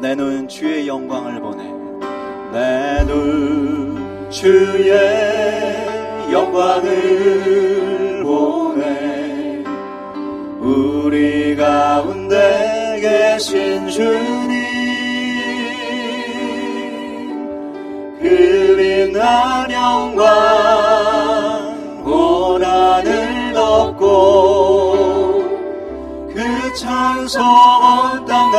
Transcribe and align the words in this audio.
내 0.00 0.14
눈 0.14 0.46
주의 0.46 0.86
영광을 0.86 1.40
보내. 1.40 1.64
내눈 2.52 4.30
주의 4.30 4.92
영광을 6.30 8.22
보내. 8.22 9.64
우리 10.60 11.56
가운데 11.56 13.00
계신 13.00 13.88
주님 13.88 14.68
그빛난 18.20 19.70
영광 19.72 20.24
고난을 22.04 23.52
덮고 23.52 25.42
그 26.34 26.74
찬송 26.74 27.42
땅 28.26 28.50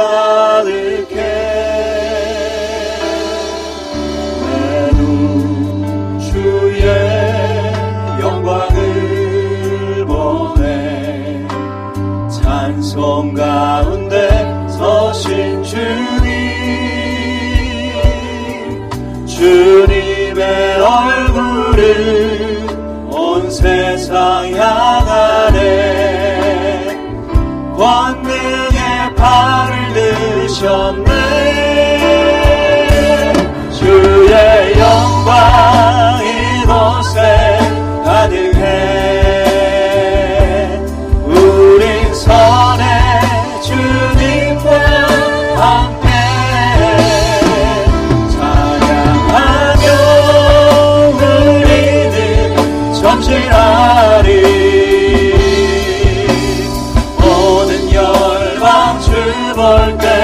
Lord. 59.70 60.19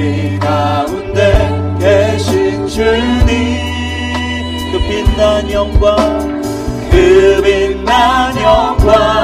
우리 0.00 0.38
가운데 0.38 1.76
계신 1.78 2.66
주님 2.66 3.28
그 4.72 4.78
빛난 4.88 5.52
영광 5.52 6.40
그 6.90 7.42
빛난 7.44 8.34
영광. 8.40 9.19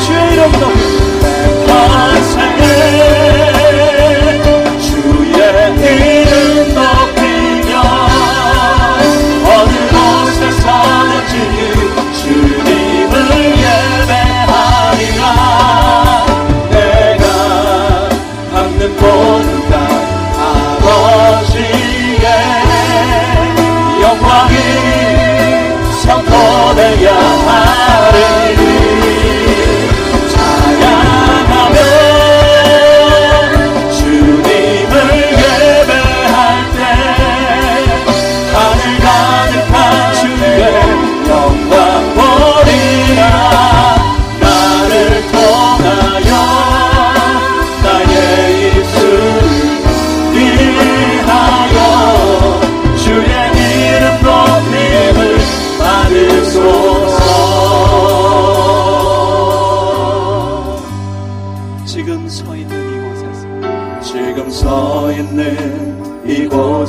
주의 0.00 0.32
이름으로. 0.32 0.66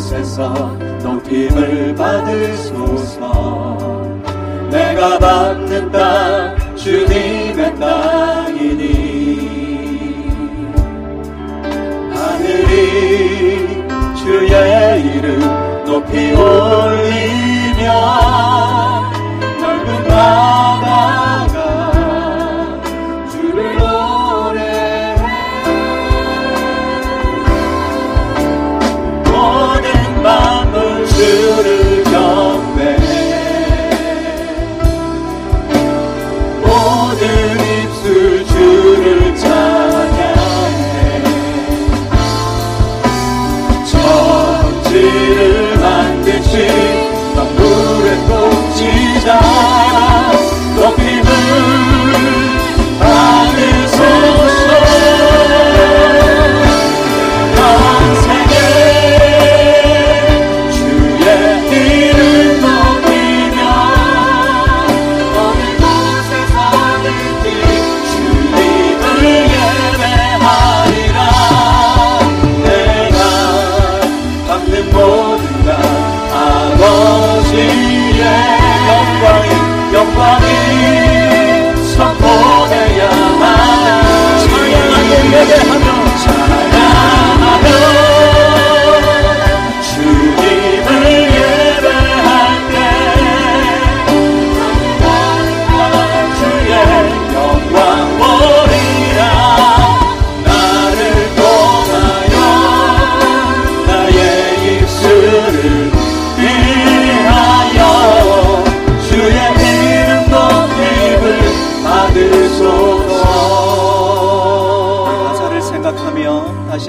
곳에서 0.05 0.53
높임을 1.03 1.95
받으소서. 1.95 3.75
내가 4.69 5.17
받는 5.17 5.91
땅 5.91 6.75
주님의 6.75 7.75
땅 7.79 8.14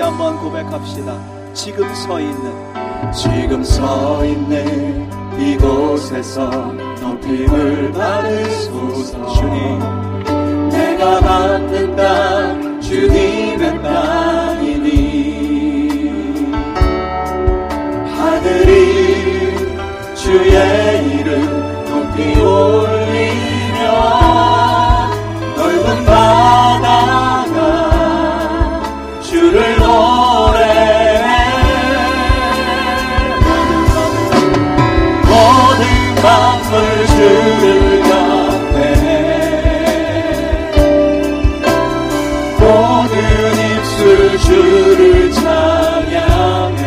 한번 0.06 0.38
고백합시다. 0.38 1.18
지금 1.52 1.92
서 1.92 2.20
있는 2.20 3.12
지금 3.12 3.64
서 3.64 4.24
있는 4.24 5.10
이곳에서 5.36 6.48
높임을 6.48 7.90
받으소서. 7.90 9.34
주님. 9.34 10.68
내가 10.68 11.20
받는 11.20 11.96
땅 11.96 12.80
주님의 12.80 13.82
땅. 13.82 14.45
모든 43.06 43.16
입술 43.78 44.38
주를 44.38 45.32
찬양해. 45.32 46.84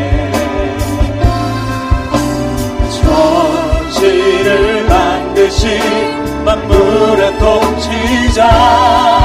천지를 3.92 4.86
만드신 4.86 6.44
만물의 6.44 7.38
통치자. 7.40 9.19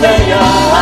they 0.00 0.32
are. 0.32 0.77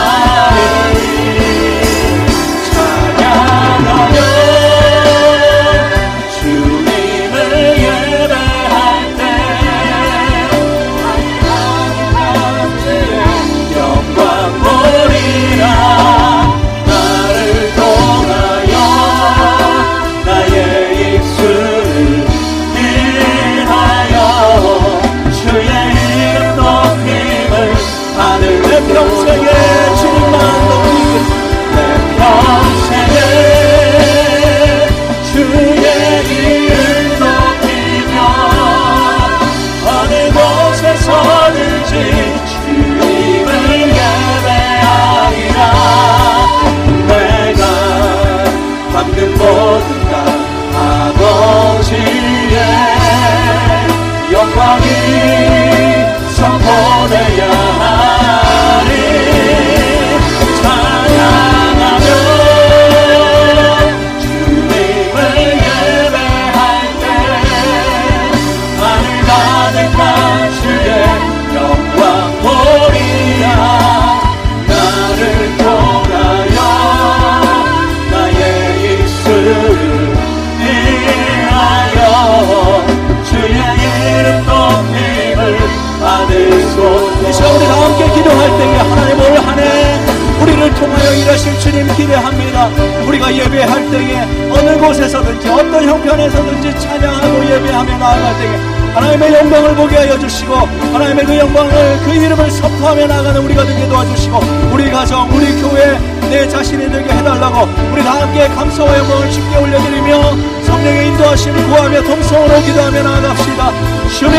하실 91.36 91.60
주님 91.60 91.86
기대합니다. 91.94 92.68
우리가 93.06 93.34
예배할 93.36 93.90
때에 93.90 94.22
어느 94.50 94.78
곳에서든지 94.78 95.46
어떤 95.50 95.84
형편에서든지 95.86 96.80
찬양하고 96.80 97.44
예배하며 97.44 97.98
나아갈 97.98 98.38
때에 98.38 98.56
하나님의 98.94 99.34
영광을 99.34 99.74
보게 99.74 99.96
하여 99.96 100.18
주시고 100.18 100.54
하나님의 100.54 101.26
그 101.26 101.36
영광을 101.36 101.98
그 102.06 102.14
이름을 102.14 102.50
선포하며 102.50 103.06
나가는 103.06 103.38
우리가 103.38 103.66
되게 103.66 103.86
도와주시고 103.86 104.40
우리 104.72 104.90
가정 104.90 105.28
우리 105.30 105.60
교회 105.60 105.98
내 106.30 106.48
자신이 106.48 106.90
되게 106.90 107.12
해달라고 107.12 107.68
우리 107.92 108.02
다 108.02 108.22
함께 108.22 108.48
감사와 108.48 108.96
영광을 108.96 109.30
주께 109.30 109.58
올려드리며 109.58 110.62
성령의 110.62 111.08
인도하심을 111.08 111.66
구하며 111.66 112.02
동성으로 112.02 112.62
기도하며 112.62 113.02
나아갑시다 113.02 113.72
주님 114.18 114.32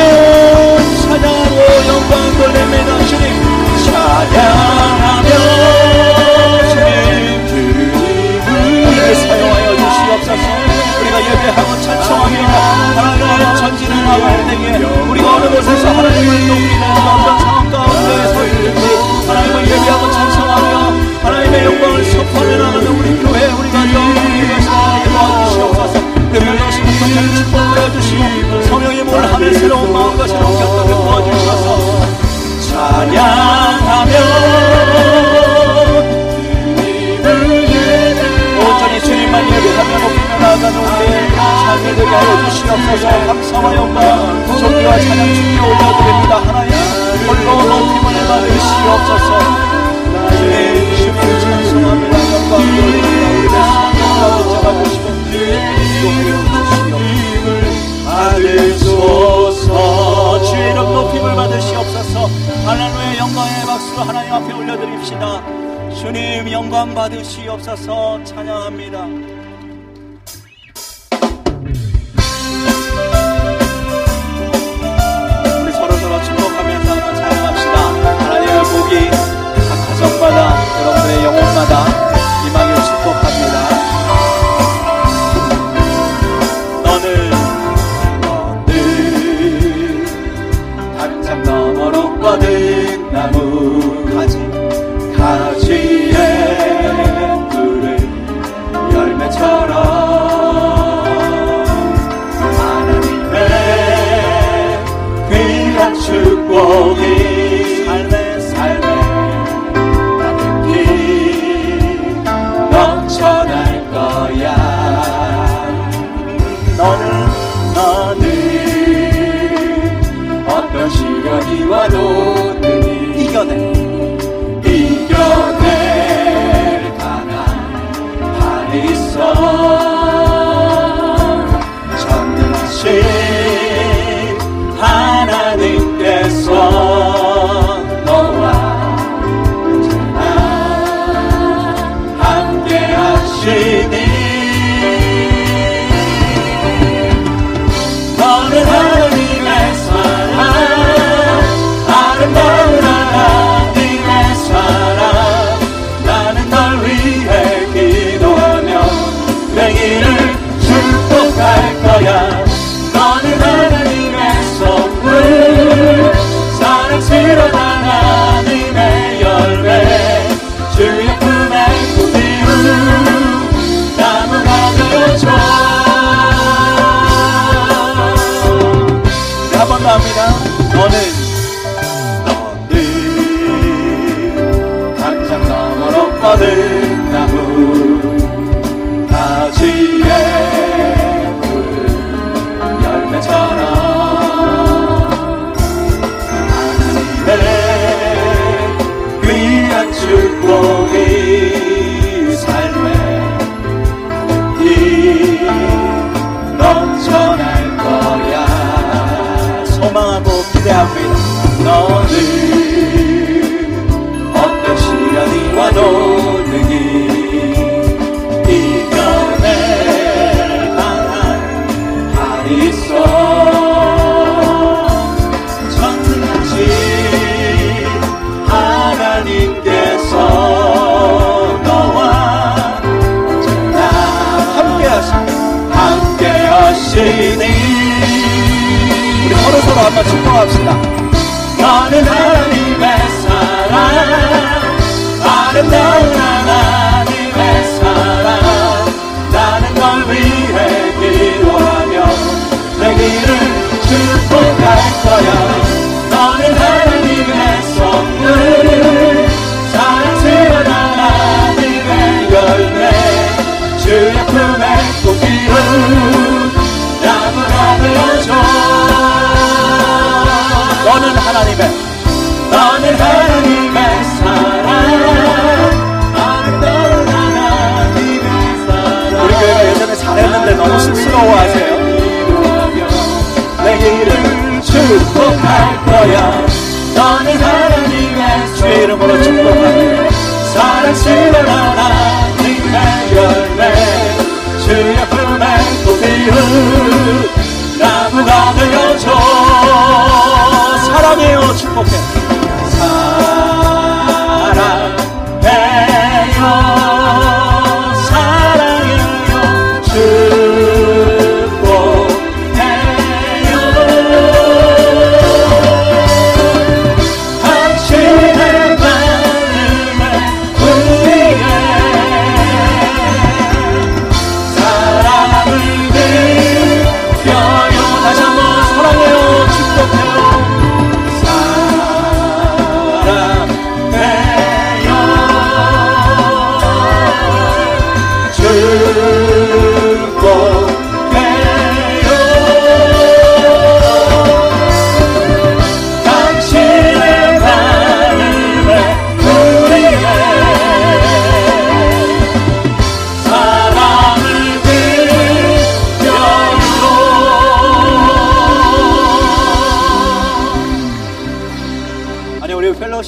찬양하고 1.04 1.56
영광 1.90 2.38
돌립니다 2.40 3.06
주님 3.06 3.67
사냥하며. 3.92 5.30
우리가 15.10 15.36
어느 15.36 15.50
곳에서 15.50 15.90
하나님을 15.90 16.48
높이는 16.48 16.84
어떤 16.84 17.40
상황 17.40 17.70
가운데 17.72 18.28
서 18.34 18.46
있는지 18.46 18.86
하나님을 19.28 19.56
예배하고 19.66 20.12
찬송 20.12 20.37
주님 66.08 66.50
영광 66.50 66.96
받으시옵소서 66.96 68.24
찬양합니다. 68.24 69.37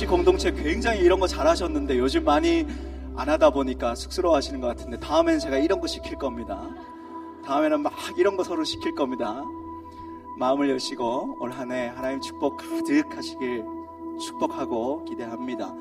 공동체 0.09 0.51
굉장히 0.51 1.01
이런 1.01 1.19
거 1.19 1.27
잘하셨는데 1.27 1.97
요즘 1.97 2.23
많이 2.23 2.65
안 3.19 3.27
하다 3.27 3.49
보니까 3.49 3.95
쑥스러워 3.95 4.37
하시는 4.37 4.61
것 4.61 4.67
같은데 4.67 4.97
다음에는 4.99 5.39
제가 5.39 5.57
이런 5.57 5.81
거 5.81 5.87
시킬 5.87 6.17
겁니다. 6.17 6.69
다음에는 7.45 7.81
막 7.81 7.91
이런 8.17 8.37
거 8.37 8.43
서로 8.45 8.63
시킬 8.63 8.95
겁니다. 8.95 9.43
마음을 10.37 10.69
여시고 10.69 11.35
올 11.41 11.51
한 11.51 11.71
해 11.71 11.87
하나님 11.87 12.21
축복 12.21 12.55
가득하시길 12.57 13.65
축복하고 14.21 15.03
기대합니다. 15.03 15.73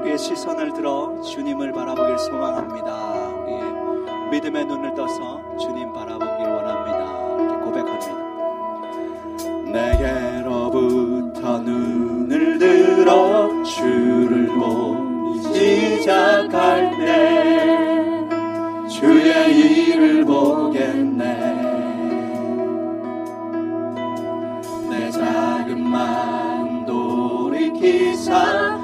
우리의 0.00 0.18
시선을 0.18 0.72
들어 0.74 1.20
주님을 1.22 1.72
바라보길 1.72 2.18
소망합니다. 2.18 3.28
우리의 3.28 4.30
믿음의 4.30 4.64
눈을 4.66 4.94
떠서 4.94 5.40
주님 5.58 5.92
바라보길 5.92 6.46
원합니다. 6.46 7.44
이렇게 7.44 7.64
고백합니다. 7.64 8.26
내게 9.72 10.04
로부터 11.46 11.58
눈을 11.58 12.58
들어 12.58 13.62
주를 13.62 14.46
보기 14.48 16.00
시작할 16.00 16.90
때 16.98 18.28
주의 18.88 19.90
일을 19.90 20.24
보겠네. 20.24 21.24
내 24.90 25.10
작은 25.12 25.80
마음 25.80 26.84
돌이키사 26.84 28.75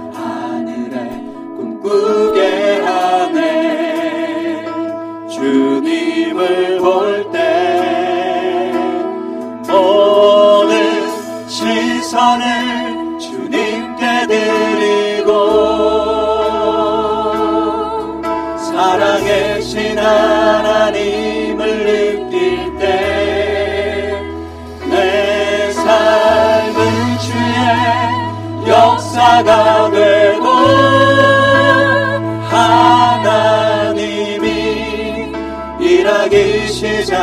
살아계신 19.72 19.98
하나님을 19.98 21.58
느낄 22.30 22.76
때 22.78 23.32
내 24.90 25.72
삶은 25.72 27.18
주의 27.18 28.68
역사가 28.68 29.90
되고 29.90 30.46
하나님이 32.50 34.46
일하기 35.80 36.68
시작하네. 36.68 37.22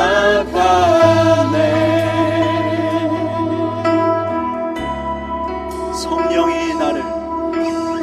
성령이 5.94 6.74
나를 6.74 7.04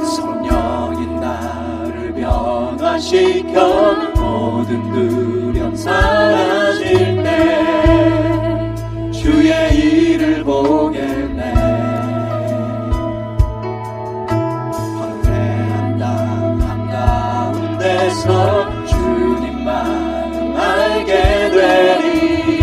성령이 0.04 1.06
나를 1.20 2.14
변화시켜 2.14 3.85
한가운데서 18.24 18.86
주님 18.86 19.64
마음 19.64 20.56
알게 20.56 21.50
되리. 21.50 22.62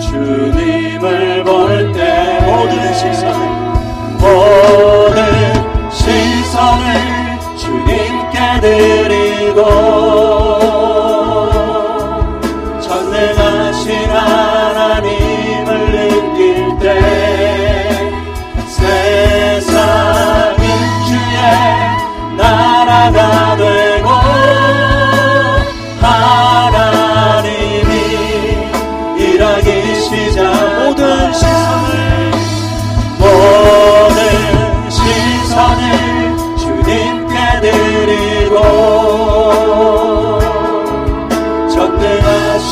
주님을 0.00 1.44
볼 1.44 1.92
때 1.92 2.40
모든 2.46 2.94
시선을 2.94 3.46
모든 4.18 5.90
시선을 5.90 6.86
주님께 7.58 8.60
드리고 8.60 10.43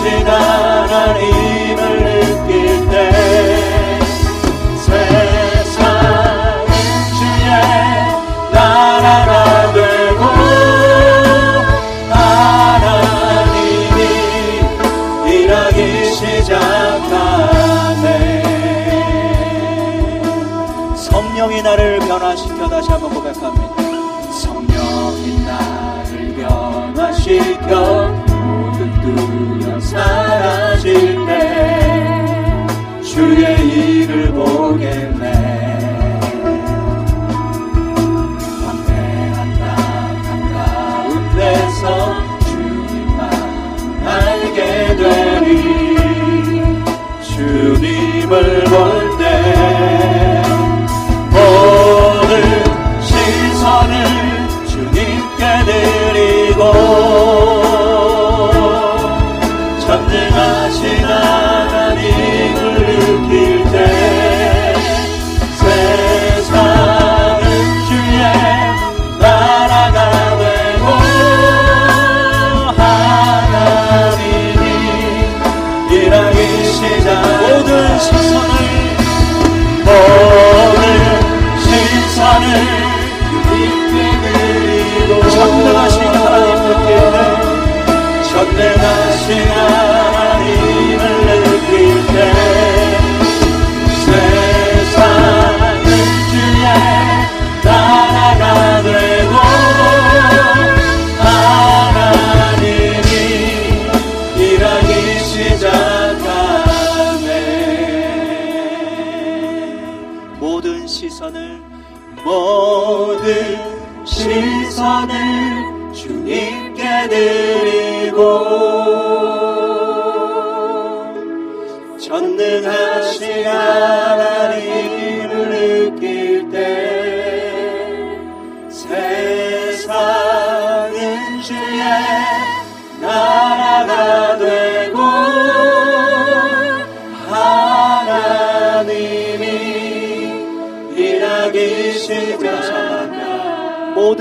전능하 0.03 0.72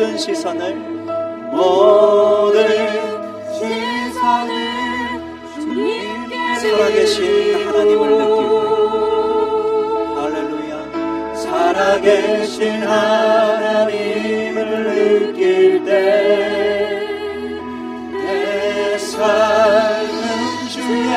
모든 0.02 0.18
시선을 0.18 0.74
모든 1.52 2.68
시선을 3.54 4.50
주님께 5.54 6.56
살아계신 6.56 7.68
하나님을 7.68 8.10
느끼고 8.18 8.56
할렐루야 10.18 10.74
살아계신 11.36 12.82
하나님을 12.82 14.60
느낄 15.36 15.86
때 15.86 15.92
내 18.12 18.98
삶은 18.98 20.18
주의 20.68 21.14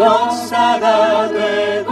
역사가 0.00 1.28
되고 1.28 1.87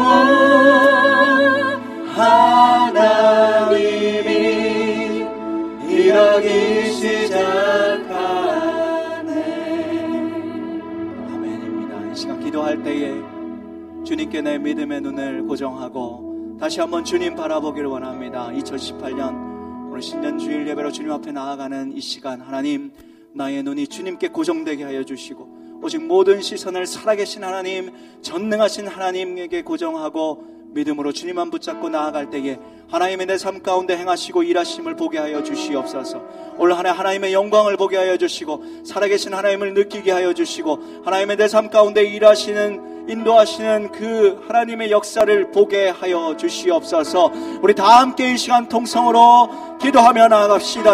주님께 14.07 14.41
내 14.41 14.57
믿음의 14.57 15.01
눈을 15.01 15.43
고정하고 15.43 16.57
다시 16.61 16.81
한번 16.81 17.05
주님 17.05 17.35
바라보기를 17.35 17.89
원합니다. 17.89 18.49
2018년 18.49 19.91
오늘 19.91 20.01
신년 20.01 20.39
주일 20.39 20.67
예배로 20.69 20.93
주님 20.93 21.11
앞에 21.11 21.33
나아가는 21.33 21.93
이 21.93 22.01
시간 22.01 22.41
하나님 22.41 22.93
나의 23.35 23.63
눈이 23.65 23.89
주님께 23.89 24.29
고정되게 24.29 24.85
하여 24.85 25.05
주시고 25.05 25.81
오직 25.83 26.03
모든 26.07 26.41
시선을 26.41 26.87
살아계신 26.87 27.43
하나님 27.43 27.93
전능하신 28.23 28.87
하나님에게 28.87 29.63
고정하고 29.63 30.56
믿음으로 30.77 31.13
주님만 31.13 31.51
붙잡고 31.51 31.89
나아갈 31.89 32.31
때에 32.31 32.59
하나님의 32.91 33.27
내 33.27 33.37
삶 33.39 33.63
가운데 33.63 33.97
행하시고 33.97 34.43
일하심을 34.45 34.95
보게 34.95 35.19
하여 35.19 35.43
주시옵소서. 35.43 36.23
올 36.59 36.73
한해 36.73 36.91
하나님의 36.91 37.33
영광을 37.33 37.77
보게 37.77 37.97
하여 37.97 38.17
주시고 38.17 38.85
살아계신 38.85 39.35
하나님을 39.35 39.75
느끼게 39.75 40.13
하여 40.13 40.33
주시고 40.33 41.03
하나님의 41.05 41.37
내 41.37 41.49
삶 41.49 41.71
가운데 41.71 42.03
일하시는 42.05 43.09
인도하시는 43.09 43.93
그 43.93 44.45
하나님의 44.49 44.91
역사를 44.91 45.51
보게 45.53 45.89
하여 45.89 46.37
주시옵소서. 46.37 47.33
우리 47.63 47.75
다 47.75 48.01
함께 48.01 48.33
이 48.33 48.37
시간 48.37 48.69
통성으로 48.69 49.79
기도하며 49.81 50.29
나아갑시다. 50.29 50.93